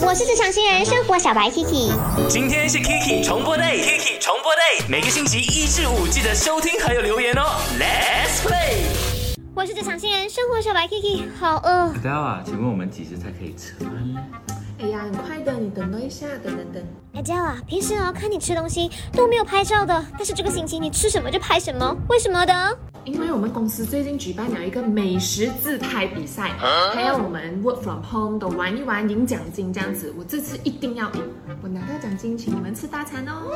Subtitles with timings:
[0.00, 1.92] 我是职场新人生活小白 Kiki。
[2.28, 7.42] 今天是 Kiki 重播 day，Kiki 重播 day，每个星期一至五记得收听还有留言哦。
[7.78, 9.36] Let's play。
[9.54, 11.92] 我是职场新人生活小白 Kiki，好饿。
[11.94, 14.20] 大家好啊，请问我们几时才可以吃饭呢？
[14.80, 16.82] 哎呀，很快的，你等多一下，等等等。
[17.14, 22.78] 哎，佳啊，平时哦看你吃东西都没有拍照的，但是这个星期你吃什么就拍什么，为什么的？
[23.04, 26.50] 因为我们公司最近举办了一个美食自拍比赛，
[26.94, 30.12] 还有我们 work from home 都玩一玩，赢奖金这样子。
[30.16, 31.22] 我这次一定要赢，
[31.62, 33.50] 我拿到奖金请你们吃大餐哦。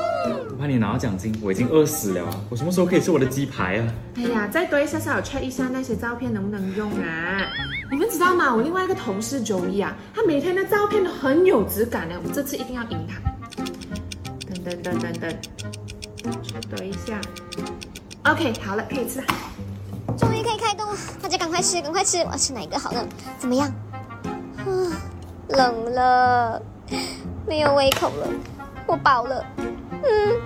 [0.51, 2.41] 我怕你拿到奖金，我已经饿死了啊！
[2.51, 3.95] 我什么时候可以吃我的鸡排啊？
[4.17, 7.51] 哎呀，再多一下下，我 check 一下那些照片能不能用啊？
[7.91, 8.55] 你们知道吗？
[8.55, 12.15] 我另外一个同事周一啊，他每天的照片都很有质感呢。
[12.23, 13.19] 我这次一定要赢他。
[14.47, 15.31] 等等等等等
[16.43, 17.19] ，check 多一下。
[18.25, 19.27] OK，好了，可以吃了。
[20.19, 22.19] 终于可以开动了，大家赶快吃，赶快吃！
[22.19, 23.07] 我要吃哪一个好呢？
[23.39, 23.69] 怎么样？
[24.59, 24.67] 啊，
[25.49, 26.61] 冷了，
[27.47, 28.29] 没有胃口了，
[28.87, 29.45] 我饱了。
[30.03, 30.37] 嗯。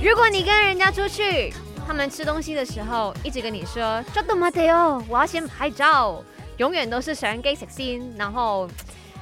[0.00, 1.52] 如果你跟人家出去，
[1.86, 6.22] 他们吃东西的时候一直跟你说 j o d o m a t e o 我要先拍照，
[6.56, 8.68] 永远都是想给食先，然后。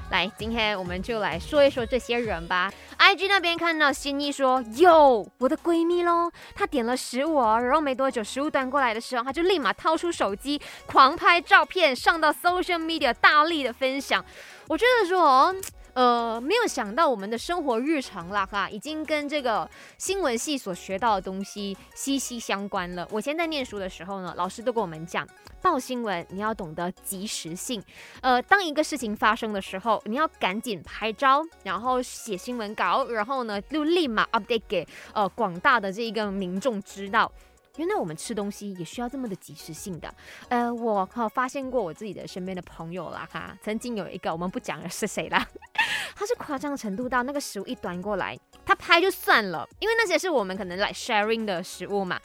[0.08, 2.72] 来，今天我们就来说一说这些人吧。
[3.06, 14.24] IG 那边看到心意说有我的闺蜜喽，她点了食物，然后没多久食物端过来的时候，她就立马掏出手机狂拍照片，上到 social media 大力的分享。
[14.68, 15.54] 我觉得说。
[15.96, 23.08] 呃，没有想到我们的生活日常啦，哈，已经跟这个新闻系所学到的东西息息相关了。
[23.10, 25.26] 我现在念书的时候呢，老师都跟我们讲，
[25.62, 27.82] 报新闻你要懂得及时性。
[28.20, 37.32] 呃，当一个事情发生的时候，你要赶紧拍照，然后写新闻稿，然后呢就立马 update 给呃广大的这一个民众知道。
[37.76, 40.12] 原来我们吃东西也需要这么的及时性的，
[40.48, 45.46] 呃，我哈发现过我自己的身边的朋友啦哈，曾经有一个我们不讲是谁啦，
[46.16, 52.20] 他是夸张程度到那个食物一端过来，他拍就算了，因为那些是我们可能来 sharing 的食物嘛，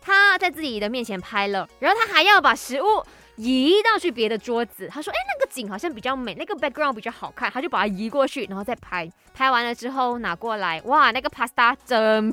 [0.00, 3.04] 他在自己的面前拍了，然后他还要把食物
[3.36, 12.32] 移到去别的桌子，他说，哎，那个景好像比较美，那个 background 比较好看，他就把它移过去，然后再拍，拍完了之后拿过来，哇，那个 pasta 真。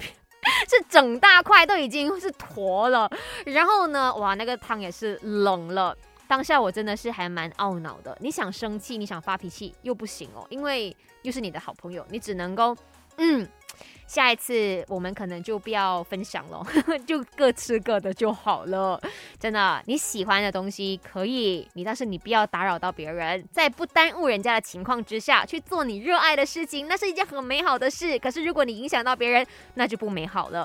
[0.71, 3.09] 是整大块都已经是坨了，
[3.45, 5.93] 然后呢，哇，那个汤也是冷了。
[6.29, 8.17] 当下我真的是还蛮懊恼的。
[8.21, 12.73] 你想生气，你想发脾气又不行哦，因为又是你的好朋友，你只能够，
[13.17, 13.47] 嗯。
[14.07, 16.61] 下一次我们可能就不要分享了，
[17.07, 18.99] 就各吃各的就好了。
[19.39, 28.19] 真的，你喜欢的东西可以，你但是你不要打扰到别人，在不耽误人家的情况之下去做你热爱的事情，那是一件很美好的事。
[28.19, 30.59] 可是如果你影响到别人，那就不美好了。